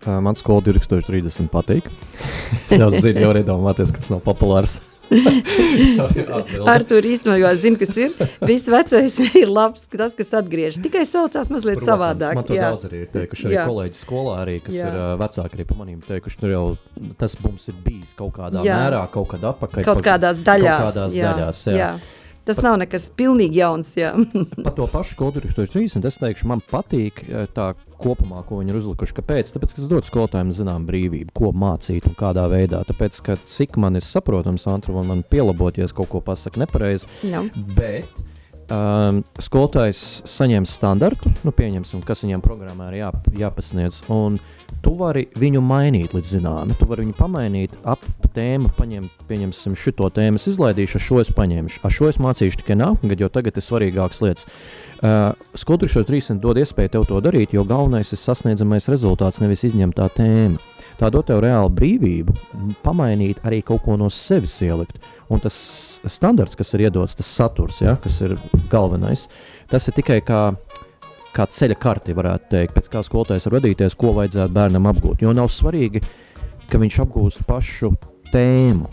[0.00, 1.90] Uh, man skola 2030 patīk.
[2.64, 4.78] es jau zinu, jau iedomāties, ka tas nav populārs.
[6.70, 8.14] Ar to īstenībā zinu, kas ir.
[8.46, 10.78] Viss vecais ir labs, tas, kas atgriežas.
[10.84, 12.38] Tikai saucās mazliet Protams, savādāk.
[12.38, 12.68] Man to jā.
[12.70, 13.48] daudz arī ir teikuši.
[13.48, 13.66] Arī Jā.
[13.66, 14.86] kolēģi skolā, arī, kas Jā.
[14.86, 16.64] ir uh, vecāki, arī par maniem teikuši, tur jau
[17.18, 18.78] tas mums ir bijis kaut kādā Jā.
[18.84, 19.84] mērā, kaut kādā apakaļ.
[19.90, 20.86] Kaut kādās daļās.
[20.86, 21.76] Kaut kādās jā, daļās jā.
[21.80, 21.92] jā.
[22.48, 23.92] Tas nav nekas pilnīgi jauns.
[24.64, 28.80] Par to pašu skolu 2030 es teikšu, man patīk eh, tā kopumā, ko viņi ir
[28.80, 29.16] uzlikuši.
[29.20, 29.52] Kāpēc?
[29.54, 32.82] Tāpēc, ka tas dod skolotājiem zinām brīvību, ko mācīt un kādā veidā.
[32.88, 37.10] Tāpēc, ka cik man ir saprotams, Antru, man pielabot, ja es kaut ko pasaku nepareizi,
[37.28, 37.44] no.
[37.76, 38.08] Bet
[38.72, 40.00] um, skolotājs
[40.30, 43.12] saņem standartu, nu, pieņemsim, kas viņam programmā ir jā,
[43.44, 44.04] jāpasniedz.
[44.14, 44.38] Un
[44.84, 46.74] tu vari viņu mainīt līdz zināmam.
[46.78, 51.80] Tu vari viņu pamainīt ap tēmu, paņemt, pieņemsim, šo tēmu, izlaidīšu, ar šo es paņemšu.
[51.86, 54.48] Ar šo es mācīšu tikai nākamgad, jo tagad ir svarīgākas lietas.
[55.00, 59.64] Uh, Skolotājs šo 300 dod iespēju tev to darīt, jo galvenais ir sasniedzamais rezultāts, nevis
[59.70, 60.60] izņemtā tēma.
[61.00, 62.34] Tā dod tev reāli brīvību,
[62.84, 65.00] pamainīt arī kaut ko no sevis ielikt.
[65.32, 65.56] Un tas
[66.04, 68.34] standarts, kas ir iedots, tas saturs, ja, kas ir
[68.68, 69.24] galvenais,
[69.72, 70.42] tas ir tikai kā,
[71.32, 75.24] kā ceļa karti, varētu teikt, pēc kā skolotājs var vadīties, ko vajadzētu bērnam apgūt.
[75.24, 76.04] Jo nav svarīgi,
[76.68, 77.94] ka viņš apgūst pašu
[78.32, 78.90] tēmu.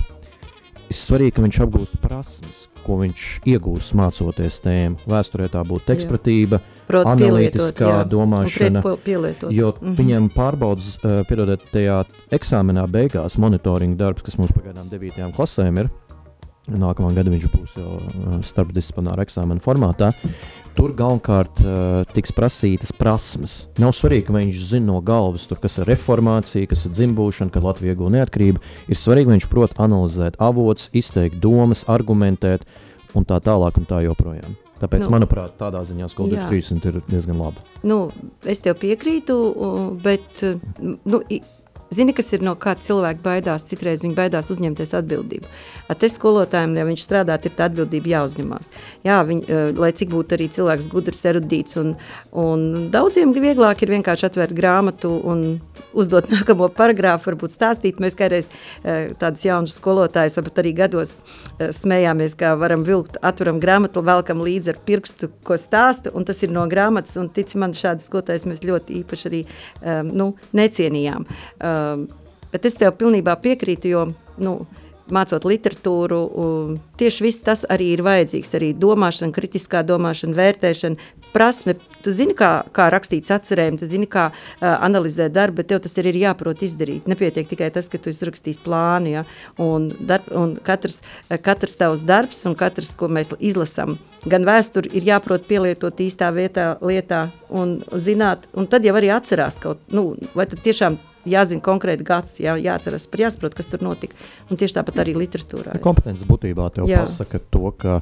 [0.88, 5.02] Ir svarīgi, ka viņš apgūst prasmes, ko viņš iegūst mācoties tēmu.
[5.12, 8.04] Vēsturē tā būtu ekspratība, Proti, analītiskā jā.
[8.08, 8.84] domāšana.
[9.52, 9.82] Jo mm.
[9.82, 9.96] -hmm.
[10.00, 12.00] viņam pārbaudas, uh, piedodiet, tajā
[12.32, 15.32] eksāmenā beigās monitoringa darbs, kas mums pagaidām 9.
[15.36, 15.92] klasēm ir.
[16.68, 20.14] Nākamā gada viņš būs jau uh, starpdisciplināra eksāmena formātā.
[20.78, 23.64] Tur galvenokārt uh, tiks prasītas prasmes.
[23.82, 27.66] Nav svarīgi, ka viņš zina no galvas, tur, kas ir reformācija, kas ir dzimbūšana, kad
[27.66, 28.62] Latvija iegūta neatkarību.
[28.86, 32.68] Ir svarīgi, ka viņš prot analizēt avotus, izteikt domas, argumentēt
[33.18, 34.54] un tā tālāk un tā joprojām.
[34.78, 36.46] Tāpēc, Nu, nu, manuprāt, tādā ziņā skola jā.
[36.52, 37.64] 30 ir diezgan laba.
[37.82, 38.12] Nu,
[38.46, 39.38] es tev piekrītu,
[40.04, 40.44] bet
[40.78, 41.24] nu,
[41.88, 45.48] Zini, kas ir no kā cilvēki baidās, citreiz viņi baidās uzņemties atbildību.
[45.88, 48.68] At es skolotājiem, ja viņš strādā, ir tā atbildība jāuzņemās.
[49.08, 51.94] Jā, viņ, eh, lai cik būtu arī cilvēks gudrs, erudīts, un,
[52.36, 55.62] un daudziem vieglāk ir vienkārši atvērt grāmatu un
[55.96, 58.04] uzdot nākamo paragrāfu, varbūt stāstīt.
[58.04, 58.50] Mēs kādreiz
[58.84, 64.44] eh, tādus jaunus skolotājus, varbūt arī gados eh, smējāmies, kā varam vilkt, atveram grāmatu, velkam
[64.44, 68.44] līdzi ar pirkstu, ko stāsta, un tas ir no grāmatas, un tic man, šādas skolotājs
[68.44, 71.24] mēs ļoti īpaši arī um, nu, necienījām.
[71.64, 71.77] Um,
[72.52, 74.06] bet es tev pilnībā piekrītu, jo,
[74.44, 74.60] nu,
[75.14, 76.20] mācot literatūru,
[77.00, 78.54] tieši viss tas arī ir vajadzīgs.
[78.58, 81.78] Arī domāšana, kritiskā domāšana, vērtēšana, prasme.
[82.04, 85.98] Tu zini, kā, kā rakstīt atcerējumu, tu zini, kā uh, analizēt darbu, bet tev tas
[86.00, 87.08] ir, ir jāprot izdarīt.
[87.10, 89.26] Nepietiek tikai tas, ka tu izrakstīsi plānu, ja?
[89.64, 91.02] un, darb, un katrs,
[91.44, 96.74] katrs tavs darbs un katrs, ko mēs izlasam, gan vēsturi ir jāprot pielietot īstā vietā,
[96.84, 102.06] lietā un zināt, un tad jau arī atcerās kaut, nu, vai tad tiešām jāzina konkrēti
[102.08, 104.18] gads, jā, jāatceras jāsaprot, kas tur notika.
[104.52, 105.78] Un tieši tāpat arī literatūrā.
[105.84, 107.04] Kompetence būtībā tev jā.
[107.04, 108.00] pasaka to, ka,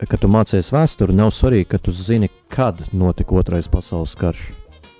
[0.00, 4.50] ka tu mācies vēsturi, nav svarīgi, ka tu zini, kad notika otrais pasaules karš.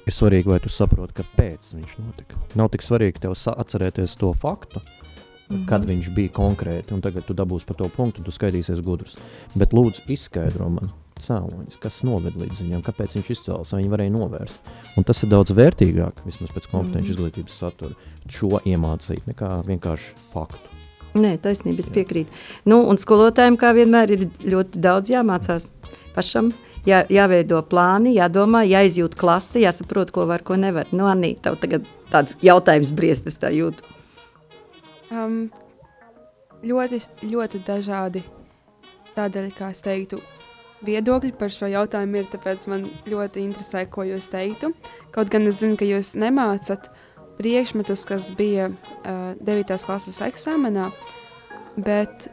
[0.05, 2.37] Ir svarīgi, vai tu saproti, kāpēc viņš notika.
[2.61, 5.69] Nav tik svarīgi tev atcerēties to faktu, mm -hmm.
[5.71, 9.17] kad viņš bija konkrēti, un tagad tu dabūsi par to punktu, tu skaitīsies gudrs.
[9.55, 10.93] Bet lūdzu, izskaidro man,
[11.25, 14.71] cēloņus, kas noved līdz viņam, kāpēc viņš izcēlās, vai viņi varēja novērst.
[14.99, 17.17] Un tas ir daudz vērtīgāk, vismaz pēc kompetenci mm.
[17.17, 20.81] izglītības satura, šo iemācīt, nekā vienkārši faktu.
[21.15, 22.35] Nē, taisnība, es piekrītu.
[22.67, 25.69] Nu, un skolotājiem, kā vienmēr, ir ļoti daudz jāmācās
[26.17, 26.51] pašam.
[26.85, 30.91] Jā, jāveido plāni, jādomā, jāizjūt klasi, jāsaprot, ko var, ko nevar.
[30.93, 33.87] Nu, Anī, tev tagad tāds jautājums briest, es tā jūtu.
[35.15, 35.47] Um,
[36.67, 38.25] ļoti, ļoti dažādi.
[39.15, 40.19] Tādēļ, kā es teiktu,
[40.87, 44.73] viedokļi par šo jautājumu ir, tāpēc man ļoti interesē, ko jūs teiktu.
[45.15, 46.91] Kaut gan es zinu, ka jūs nemācat
[47.39, 49.77] priekšmetus, kas bija uh, 9.
[49.87, 50.89] klases eksāmenā,
[51.77, 52.29] bet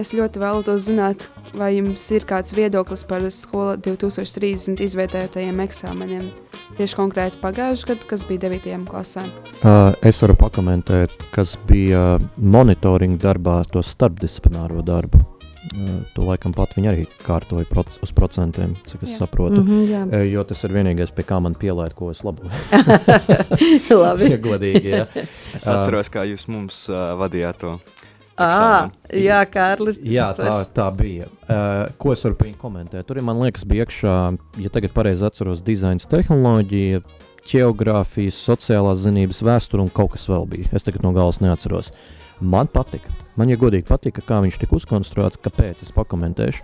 [0.00, 6.26] es ļoti vēlētos zināt, vai jums ir kāds viedoklis par skolu 2030 izvērtētajiem eksāmeniem.
[6.78, 8.88] Tieši konkrēti pagājušajā gadā, kas bija 9.
[8.90, 9.22] klasē.
[9.62, 15.33] Uh, es varu pakomentēt, kas bija monitoringa darbā, to starpdisciplināro darbu.
[16.14, 19.22] To laikam pat viņi arī kārtoja proc uz procentiem, cik es jā.
[19.22, 19.62] saprotu.
[19.62, 20.22] Mm -hmm, jā.
[20.30, 22.50] jo tas ir vienīgais, pie kā man pielaid, ko es laboju.
[24.04, 24.30] Labi.
[24.34, 25.06] ja godīgi, jā.
[25.54, 27.78] Es atceros, kā jūs mums uh, vadījāt to.
[28.36, 29.98] À, jā, Kārlis.
[30.02, 31.26] Jā, tā, tā bija.
[31.48, 33.06] Uh, ko es varu komentēt?
[33.06, 37.00] Tur, man liekas, bija iekšā, ja tagad pareizi atceros, dizains tehnoloģija,
[37.52, 40.68] geogrāfijas, sociālās zinības, vēsture un kaut kas vēl bija.
[40.72, 41.90] Es tagad no galas neatceros.
[41.90, 43.10] Uh, Man patika.
[43.38, 46.62] Man, ja godīgi patika, kā viņš tika uzkonstruēts, kāpēc es pakomentēšu.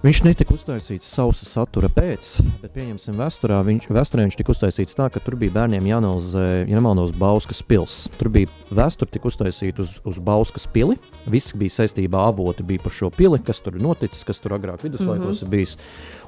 [0.00, 2.30] Viņš netika uztaisīts sausa satura pēc,
[2.62, 6.78] bet, pieņemsim, vēsturā viņš, vēsturē viņš tika uztaisīts tā, ka tur bija bērniem jāanalizē, ja
[6.78, 8.06] nemaldos, Bauskas pils.
[8.16, 10.96] Tur bija vēsture tika uztaisīta uz, uz Bauskas pili.
[11.28, 15.26] Viss bija saistībā, avoti bija par šo pili, kas tur noticis, kas tur agrāk viduslaikos
[15.26, 15.44] mm -hmm.
[15.44, 15.76] ir bijis.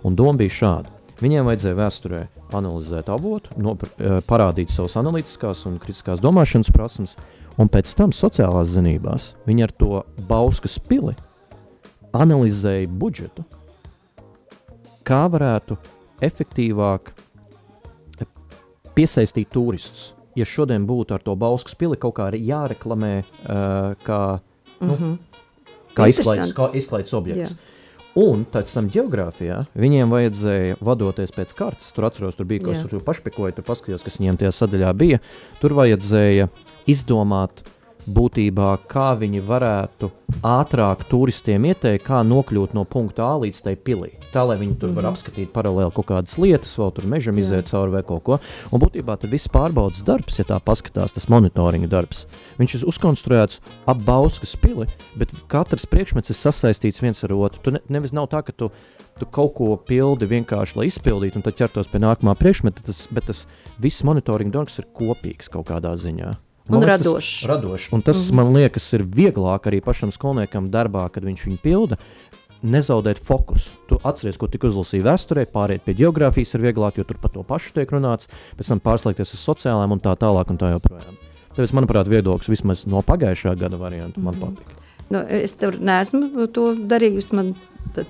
[0.05, 0.92] Un doma bija šāda.
[1.23, 2.21] Viņiem vajadzēja vēsturē
[2.53, 7.16] analizēt avotu, no, eh, parādīt savas analītiskās un kritiskās domāšanas prasmes,
[7.61, 11.15] Un pēc tam sociālās zinībās viņi ar to Bauskas pili
[12.17, 13.45] analizēja budžetu,
[15.05, 15.77] kā varētu
[16.23, 17.12] efektīvāk
[18.97, 20.12] piesaistīt turistus.
[20.37, 24.23] Ja šodien būtu ar to Bauskas pili kaut kā jāreklamē, uh, kā,
[24.81, 25.17] nu, mm -hmm.
[25.95, 27.53] kā, izklaides, kā izklaides objekts.
[27.53, 27.72] Yeah.
[28.18, 31.92] Un pēc tam geogrāfijā viņiem vajadzēja vadoties pēc kartes.
[31.96, 35.20] Tur atceros, tur bija kas, kurš pašpikoja, tur paskatījos, kas viņiem tajā sadaļā bija.
[35.62, 36.51] Tur vajadzēja
[36.92, 37.64] izdomāt
[38.11, 40.09] būtībā, kā viņi varētu
[40.47, 44.11] ātrāk turistiem ieteikt, kā nokļūt no punkta A līdz tai pilī.
[44.33, 44.97] Tā lai viņi tur mm -hmm.
[44.97, 45.12] var mhm.
[45.12, 48.38] apskatīt paralēli kaut kādas lietas, vēl tur mežam iziet cauri vai kaut ko.
[48.73, 52.27] Un būtībā tas viss pārbaudas darbs, ja tā paskatās, tas monitoringa darbs.
[52.59, 54.87] Viņš ir uzkonstruēts ap Bauskas pili,
[55.17, 57.61] bet katrs priekšmets ir sasaistīts viens ar otru.
[57.62, 58.71] Tu ne, nevis nav tā, ka tu,
[59.19, 63.25] tu kaut ko pildi vienkārši, lai izpildītu, un tad ķertos pie nākamā priekšmeta, tas, bet
[63.25, 63.47] tas
[63.79, 66.52] viss monitoringa darbs ir kopīgs kaut kādā ziņā.
[66.73, 67.33] Man un liekas, radošs.
[67.41, 67.89] Tas, radošs.
[67.93, 68.37] Un tas, mm -hmm.
[68.37, 71.97] man liekas, ir vieglāk arī pašam skolniekam darbā, kad viņš viņu pilda.
[72.63, 73.71] Nezaudēt fokusu.
[73.89, 77.43] Tu atceries, ko tik uzlasīji vēsturē, pāriet pie geogrāfijas ir vieglāk, jo tur par to
[77.43, 81.19] pašu tiek runāts, pēc tam pārslēgties uz sociālajiem un tā tālāk un tā joprojām.
[81.57, 84.25] Tāpēc, manuprāt, viedoklis vismaz no pagājušā gada varianta mm -hmm.
[84.25, 84.55] man mhm.
[84.55, 84.83] patika.
[85.11, 87.55] Nu, es tur neesmu to darījusi, man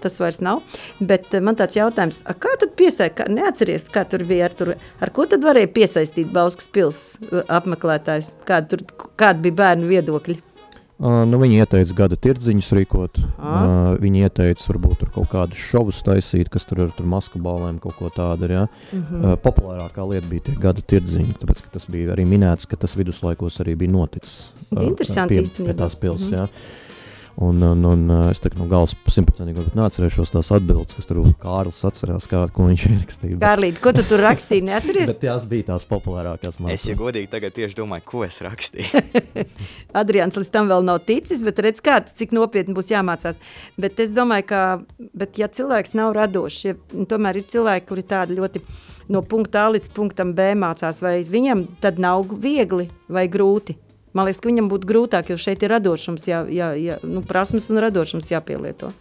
[0.03, 0.62] tas vairs nav.
[1.01, 5.14] Bet eh, man tāds jautājums, kā tad piesaistīt, neatceries, kā tur bija ar, tur, ar
[5.14, 8.35] ko tad varēja piesaistīt Bauskas pils eh, apmeklētājs?
[8.49, 10.40] Kāda, tur, kāda bija bērnu viedokļi?
[11.03, 13.18] Uh, nu, viņi ieteica gada tirdziņus rīkot.
[13.40, 13.47] Ah.
[13.49, 18.11] Uh, viņi ieteica, varbūt tur kaut kādus šovus taisīt, kas tur masku balēm kaut ko
[18.12, 18.47] tādu.
[18.47, 18.66] ir, Ja?
[18.92, 19.25] Mhm.
[19.25, 22.95] Uh, populārākā lieta bija tie gada tirdziņi, tāpēc ka tas bija arī minēts, ka tas
[22.95, 24.53] viduslaikos arī bija noticis.
[24.71, 26.55] Interesanti pie, pie tās pilsētas.
[26.55, 26.62] Mhm.
[26.62, 26.82] Mm -hmm.
[27.42, 31.79] Un, un, un es tagad no galvas simtprocentīgi varbūt neatcerēšos tās atbildes, kas tur Kārlis
[31.88, 33.38] atcerās, kā, ko viņš ierakstīja.
[33.38, 34.62] bet- Kārlīt, ko tu tur rakstīji?
[34.68, 35.09] Neatceries?
[35.14, 36.87] Bet tās bija tās populārākās Es, mākslas.
[36.90, 39.03] ja godīgi, tagad tieši domāju, ko es rakstīju.
[40.03, 43.40] Adrians līdz tam vēl nav ticis, bet redz, kā, cik nopietni būs jāmācās.
[43.81, 44.62] Bet es domāju, ka,
[45.14, 46.77] bet, ja cilvēks nav radošs, ja
[47.11, 48.62] tomēr ir cilvēki, kuri tādi ļoti
[49.12, 53.77] no punkta A līdz punktam B mācās, vai viņam tad nav viegli vai grūti?
[54.12, 57.70] Man liekas, ka viņam būtu grūtāk, jo šeit ir radošums, jā, jā, jā, nu, prasmes
[57.72, 58.92] un radošums jāpielieto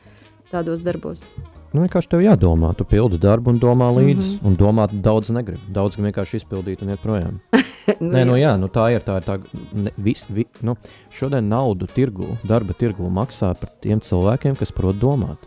[0.51, 1.25] tādos darbos.
[1.71, 4.33] Nu, vienkārši tev jādomā, tu pildi darbu un domā līdzi.
[4.33, 4.39] Mm.
[4.39, 4.47] -hmm.
[4.47, 5.59] Un domāt daudz negrib.
[5.71, 7.39] Daudz vienkārši izpildīt un iet projām.
[7.99, 9.01] Nu, Nē, nu jā, nu tā ir.
[9.01, 9.39] Tā ir tā,
[9.73, 10.75] ne, vis, vi, nu,
[11.09, 15.37] šodien naudu tirgu, darba tirgu maksā par tiem cilvēkiem, kas prot domāt.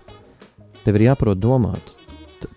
[0.85, 1.95] Tev ir jāprot domāt.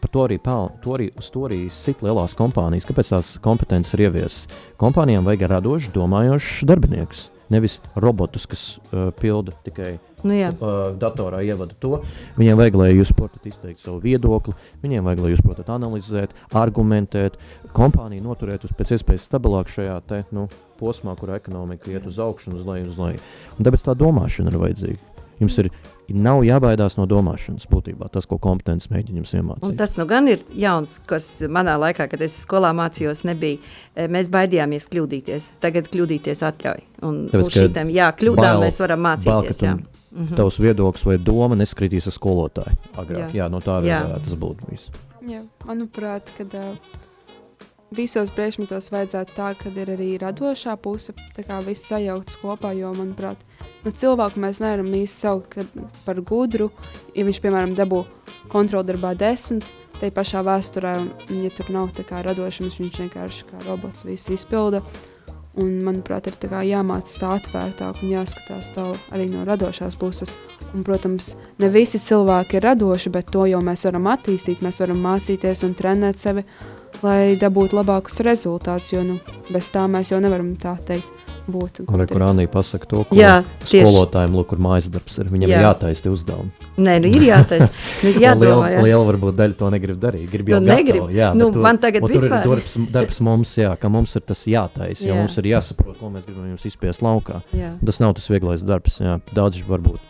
[0.08, 2.86] Par to arī, peln, to arī, uz to arī sit lielās kompānijas.
[2.88, 4.62] Kāpēc tās kompetences ir ieviestas?
[4.80, 7.26] Kompānijām vajag radošs, domājošs darbinieks.
[7.52, 10.54] Nevis robotus, kas uh, pilda tikai Nu, jā.
[10.56, 12.00] uh, datorā ievada to.
[12.40, 17.36] Viņiem vajag, lai jūs protat izteikt savu viedokli, viņiem vajag, lai jūs protat analizēt, argumentēt,
[17.76, 20.48] kompāniju noturēt uz pēc iespējas stabilāk šajā te, nu,
[20.80, 22.88] posmā, kur ekonomika iet uz augšu un uz leju.
[22.94, 23.24] Uz leju.
[23.60, 25.16] Un tāpēc tā domāšana ir vajadzīga.
[25.44, 25.72] Jums ir
[26.10, 29.78] nav jābaidās no domāšanas būtībā, tas, ko kompetence mēģina jums Un iemācīt.
[29.78, 33.58] tas nu gan ir jauns, kas manā laikā, kad es skolā mācījos, nebija.
[33.96, 35.50] E, Mēs baidījāmies kļūdīties.
[35.60, 36.82] Tagad kļūdīties atļauj.
[37.04, 39.58] Un Tāpēc, uz šitiem, jā, kļūdām mēs varam bail, mācīties.
[39.60, 39.78] tu- Jā.
[40.18, 40.36] Mhm.
[40.36, 42.78] Tavs viedoklis vai doma neskritīs ar skolotāju.
[42.98, 43.50] Agrāk, jā, Jā.
[43.52, 44.64] no tā varētu tas būt.
[44.72, 44.90] Viss.
[45.28, 46.76] Jā, manuprāt, kad uh,
[47.96, 52.92] visos priekšmetos vajadzētu tā, ka ir arī radošā puse, tā kā viss sajaukts kopā, jo,
[52.98, 53.42] manuprāt,
[53.86, 55.60] nu, cilvēku mēs nevaram īsti saukt
[56.06, 56.72] par gudru,
[57.16, 58.04] ja viņš, piemēram, dabū
[58.52, 60.96] kontroldarbā desmit, tai pašā vēsturē,
[61.32, 64.84] un ja tur nav tā kā radošums, viņš vienkārši kā robots visu izpilda,
[65.58, 70.36] un, manuprāt, ir tā kā jāmācās tā atvērtāk un jāskatās tā arī no radošās puses.
[70.76, 74.62] Un, protams, ne visi cilvēki ir radoši, bet to jau mēs varam attīstīt.
[74.62, 76.44] Mēs varam mācīties un trenēt sevi,
[77.04, 78.94] lai dabūtu labākus rezultātus.
[78.96, 79.20] Jo nu,
[79.54, 81.08] bez tā mēs jau nevaram tā teikt,
[81.48, 82.12] būt Un gudri.
[82.12, 85.30] Kurānī pasaka to, ko Jā, skolotājiem, lūk, kur mājas darbs ir.
[85.32, 85.60] Viņam Jā.
[85.62, 86.52] ir jātaisa tie uzdevumi.
[86.84, 87.70] Nē, nu ir jātaisa.
[88.04, 88.82] Nu, ir jādomā, liela, jā.
[88.84, 90.26] liela varbūt daļa to negrib darīt.
[90.34, 91.06] Grib jau Nu, negrib.
[91.16, 94.44] Jā, Nu, tu- man tagad vispār- ir darbs, darbs mums, jā, ka mums ir tas
[94.44, 95.22] jātaisa, jo Jā.
[95.22, 97.40] mums ir jāsaprot, ko mēs gribam jums izspiest laukā.
[97.56, 97.72] Jā.
[97.80, 99.16] Tas nav tas vieglais darbs, jā.
[99.34, 100.04] Daudzi varbūt,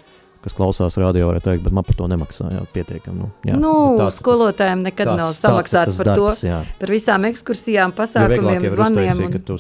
[0.48, 3.18] kas klausās radio, varētu teikt, bet man par to nemaksā, jā, pietiekami.
[3.22, 3.58] Nu, jā.
[3.60, 6.48] Nu, tāds- skolotājiem nekad tāds- nav tāds ir samaksāts tas par darbs, to.
[6.48, 6.60] Jā.
[6.80, 9.08] Par visām ekskursijām, vieglāk pasākumiem, jau ir zvaniem.
[9.12, 9.58] uztaisīt, un- ka tu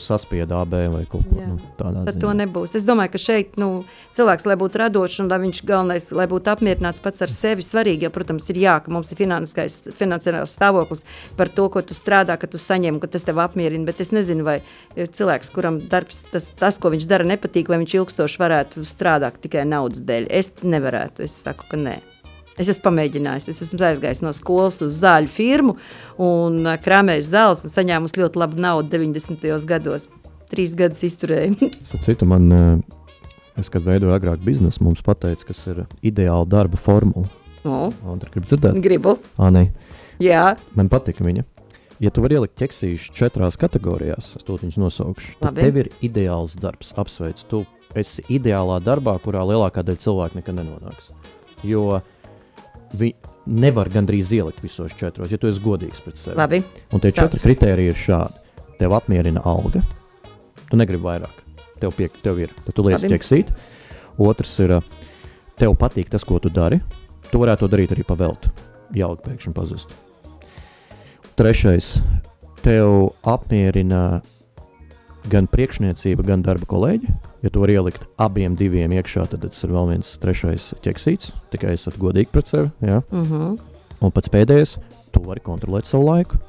[0.64, 2.20] AB vai kaut ko nu, tādā Tad ziņā.
[2.22, 2.76] to nebūs.
[2.76, 3.84] Es domāju, ka šeit nu,
[4.16, 8.02] cilvēks, lai būtu radošs un lai viņš galvenais, lai būtu apmierināts pats ar sevi, svarīgi,
[8.08, 11.04] jo, protams, ir jā, ka mums ir finansiāls stāvoklis
[11.38, 13.86] par to, ko tu strādā, ka tu saņem, ka tas tev apmierina.
[13.86, 14.62] Bet es nezinu, vai
[14.96, 19.40] ir cilvēks, kuram darbs, tas, tas, ko viņš dara, nepatīk, vai viņš ilgstoši varētu strādāt
[19.44, 20.28] tikai naudas dēļ.
[20.30, 21.26] Es nevarētu.
[21.28, 21.98] Es saku, ka nē.
[22.58, 23.50] Es esmu pamēģinājis.
[23.52, 25.76] Es esmu aizgājis no skolas uz zāļu firmu
[26.18, 29.46] un ā, krāpējis zāles un saņēmu ļoti labu naudu 90.
[29.70, 30.08] gados.
[30.50, 31.70] Trīs gadus izturēju.
[32.06, 37.28] Citu, man, eh, es, kad veidoju agrāk biznesu, mums pateica, kas ir ideāla darba formula.
[37.68, 39.18] nu, Un tur grib dzirdēt, gribu.
[39.38, 39.68] nē,
[40.24, 41.44] Jā, man patika viņa.
[42.04, 46.54] Ja tu vari ielikt ķeksīšu četrās kategorijās, es to viņus nosaukšu, tad tev ir ideāls
[46.62, 46.92] darbs.
[47.02, 47.62] Apsveicu, tu
[47.98, 51.10] esi ideālā darbā, kurā lielākā daļa cilvēku nekad nenonāks.
[51.66, 51.98] Jo
[52.94, 53.16] viņi
[53.48, 56.38] nevar gandrīz ielikt visos četros, ja tu esi godīgs pret sevi.
[56.38, 56.62] labi.
[56.94, 57.24] Un tie Sāc.
[57.24, 58.46] četri kriteriji ir šādi.
[58.78, 59.82] Tev apmierina alga,
[60.70, 61.44] tu negribi vairāk.
[61.82, 63.50] Tev, piek, tev ir, tad tu liec ķeksīt.
[64.22, 64.78] Otrs ir,
[65.58, 66.78] tev patīk tas, ko tu dari.
[67.32, 68.54] Tu varētu to darīt arī pa velti.
[68.94, 69.94] Ja alga pēkšņi pazust.
[71.38, 72.00] Trešais,
[72.66, 74.24] tev apmierina
[75.30, 77.12] gan priekšniecība, gan darba kolēģi.
[77.46, 81.36] Ja tu vari ielikt abiem diviem iekšā, tad tas ir vēl viens trešais ķeksīts.
[81.54, 82.72] Tikai esat godīgi pret sevi.
[82.82, 83.04] Ja?
[83.14, 83.52] Uh -huh.
[84.02, 84.80] Un pats pēdējais,
[85.14, 86.40] tu vari kontrolēt savu laiku.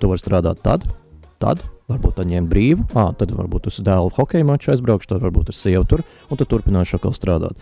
[0.00, 0.84] Tu vari strādāt tad,
[1.38, 2.84] tad varbūt tad ņemt brīvu.
[2.92, 6.48] À, tad varbūt uz dēlu hokeja maču aizbraukšu, tad varbūt ar sievu tur, un tad
[6.48, 7.56] turpināšu atkal strādāt.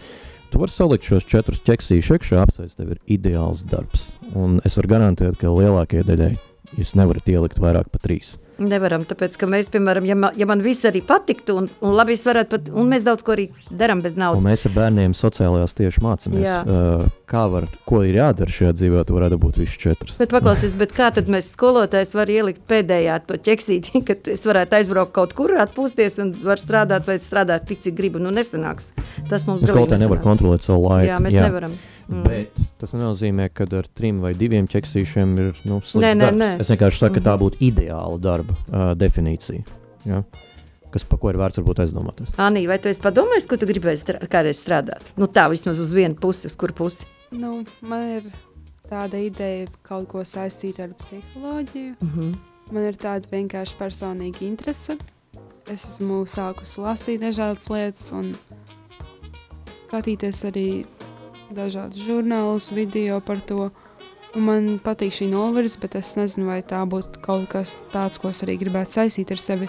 [0.51, 4.13] Tu vari salikt šos četrus ķeksīšus iekšā, apsveic, tev ir ideāls darbs.
[4.35, 6.35] Un es varu garantēt, ka lielākajai daļai
[6.79, 8.37] jūs nevarat ielikt vairāk par trīs.
[8.62, 12.14] Nevaram, tāpēc, ka mēs, piemēram, ja man, ja man viss arī patiktu, un, un labi,
[12.14, 14.46] es varētu pat, un mēs daudz ko arī darām bez Un naudas.
[14.46, 16.46] mēs ar bērniem sociālajās tieši mācāmies.
[16.46, 16.60] Jā.
[16.62, 20.16] Uh, kā var, ko ir jādara šajā dzīvē, tu varētu būt visus četrus.
[20.20, 24.79] Bet paklausies, bet kā tad mēs skolotājs var ielikt pēdējā to ķeksīti, ka es varētu
[24.81, 28.20] aizbraukt kaut kur, atpūsties un var strādāt vai strādāt tik, cik gribu.
[28.22, 28.92] Nu, nesanāks.
[29.31, 30.27] Tas mums Skolotāji nevar nesanāk.
[30.29, 31.08] kontrolēt savu laiku.
[31.10, 31.48] Jā, mēs jā.
[31.48, 31.75] nevaram.
[32.04, 32.25] Mm.
[32.29, 36.40] Bet tas nenozīmē, ka ar trim vai diviem ķeksīšiem ir nu, slikts Nē, nē, darbs.
[36.42, 36.48] nē.
[36.60, 37.40] Es vienkārši saku, ka tā Mhm.
[37.46, 39.64] būtu ideāla darba uh, definīcija.
[40.04, 40.20] Ja?
[40.95, 42.35] Kas, par ko ir vērts varbūt aizdomāties.
[42.38, 45.09] Anī, vai tu esi padomājis, ko tu gribēji strā kādreiz strādāt?
[45.19, 47.09] Nu, tā vismaz uz vienu pusi, uz kuru pusi.
[47.35, 48.29] Nu, man ir
[48.87, 51.97] tāda ideja kaut ko saistīt ar psiholoģiju.
[51.99, 52.35] Mm -hmm.
[52.73, 54.97] Man ir tāda vienkārši personīga interese.
[55.67, 58.35] Es esmu sākusi lasīt dažādas lietas un
[59.83, 60.87] skatīties arī
[61.51, 63.71] dažādus žurnālus, video par to.
[64.35, 68.29] Un man patīk šī novirze, bet es nezinu, vai tā būtu kaut kas tāds, ko
[68.29, 69.69] es arī gribētu saistīt ar sevi.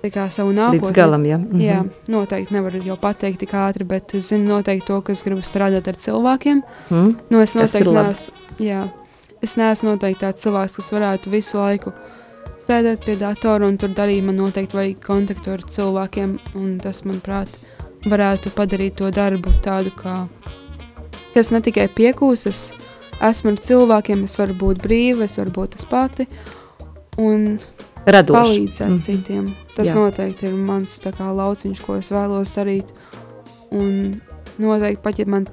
[0.00, 0.80] Savu nākotni.
[0.80, 1.36] Līdz galam, jā.
[1.36, 1.60] Mhm.
[1.60, 5.44] Jā, noteikti nevaru jau pateikt tik ātri, bet es zinu noteikti to, ka es gribu
[5.44, 6.62] strādāt ar cilvēkiem.
[6.90, 7.10] Mm.
[7.28, 8.80] Nu, es noteikti neesmu, jā,
[9.42, 11.92] es neesmu noteikti tāds cilvēks, kas varētu visu laiku
[12.64, 14.24] sēdēt pie datora un tur darīt.
[14.24, 17.52] Man noteikti vajag kontaktu ar cilvēkiem, un tas, manuprāt,
[18.08, 20.22] varētu padarīt to darbu tādu, kā
[21.34, 22.72] kas ne tikai piekūs, es
[23.20, 26.26] esmu ar cilvēkiem, es varu būt brīva, es varu būt tas pati.
[27.20, 27.58] Un
[28.06, 28.36] Radoši.
[28.38, 29.00] palīdzēt mm.
[29.04, 29.48] Citiem.
[29.74, 29.96] Tas Jā.
[29.98, 32.90] Noteikti ir mans tā kā, lauciņš, ko es vēlos darīt.
[33.76, 34.20] Un
[34.60, 35.46] noteikti, pat ja man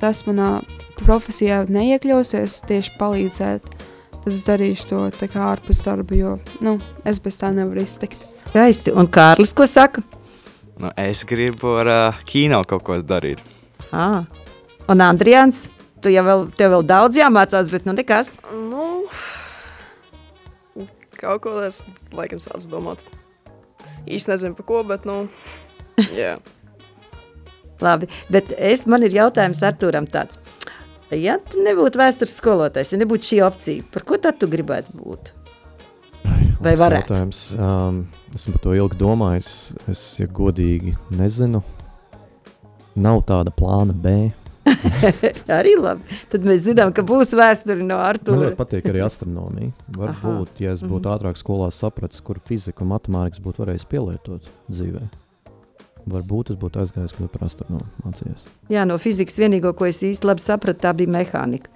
[0.00, 0.58] tas manā
[1.00, 3.68] profesijā neiekļausies, tieši palīdzēt,
[4.16, 6.78] tad es darīšu to kā ārpus darba, jo nu,
[7.08, 8.20] es bez tā nevaru iztikt.
[8.50, 8.94] Skaisti.
[8.96, 10.02] Un Kārlis, ko saka?
[10.80, 13.42] Nu, es gribu ar uh, kino kaut ko darīt.
[13.92, 14.24] À.
[14.90, 15.68] Un Andrijāns,
[16.02, 18.38] tu jau vēl, tev vēl daudz jāmācās, bet nu nekas.
[18.50, 19.04] Nu,
[21.20, 21.82] kaut ko es
[22.16, 23.02] laikam sācu domāt.
[24.08, 25.22] Īsti nezinu par ko, bet, nu,
[26.20, 26.38] jā.
[27.80, 30.40] Labi, bet es, man ir jautājums Artūram tāds.
[31.16, 35.32] Ja tu nebūtu vēstures skolotājs, ja nebūtu šī opcija, par ko tad tu gribētu būt?
[36.60, 37.08] Vai varētu?
[37.08, 37.40] jautājums.
[37.56, 38.02] Um,
[38.36, 39.52] esmu par to ilgi domājis.
[39.88, 41.62] Es, ja godīgi, nezinu.
[43.00, 44.28] Nav tāda plāna B.
[45.60, 46.18] Arī labi.
[46.32, 48.38] Tad mēs zinām, ka būs vēsture no Man Artūra.
[48.44, 49.72] ļoti patīk arī astronomija.
[49.96, 51.14] Varbūt, ja es būtu Mhm.
[51.16, 55.02] ātrāk skolā sapratis, kur fizika un matemātikas būtu varējis pielietot dzīvē.
[56.10, 58.46] Varbūt es būtu aizgājis kļūt par astronomu mācījies.
[58.72, 61.68] Jā, no fizikas vienīgo, ko es īsti labi sapratu, tā bija mehānika.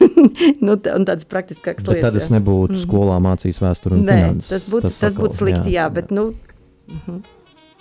[0.64, 2.06] nu, tā, un tādas praktiskākas Bet lietas.
[2.06, 2.38] tad es jā.
[2.38, 2.84] nebūtu Mhm.
[2.86, 4.48] skolā mācījis vēsturi un Nē, finanses.
[4.48, 6.30] tas būtu, tas, tas būtu slikti, jā, jā bet nu,
[6.88, 7.20] mhm.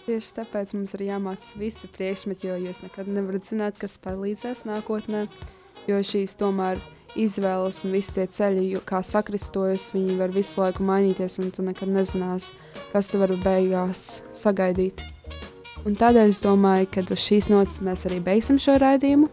[0.10, 5.28] Tieši tāpēc mums ir jāmācās visi priekšmeti, jo jūs nekad nevarat zināt, kas palīdzēs nākotnē.
[5.86, 6.80] Jo šīs tomēr
[7.14, 11.62] izvēles un visi tie ceļi, jo- kā sakristojas, viņi var visu laiku mainīties, un tu
[11.62, 12.58] nekad nezināsi,
[12.92, 14.98] kas te var beigās sagaidīt.
[15.86, 19.30] Un tādēļ es domāju, ka uz šīs nots mēs arī beigsim šo raidījumu.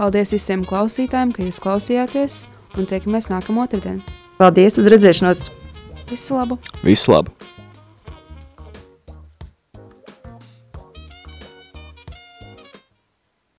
[0.00, 2.46] Paldies visiem klausītājiem, ka jūs klausījāties,
[2.78, 4.00] un tiekamies nākamā otrdienā.
[4.38, 5.50] paldies, uz redzēšanos!
[6.08, 6.58] Visu labu!
[6.82, 7.37] Visu labu!